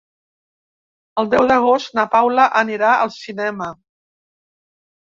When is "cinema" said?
3.21-3.73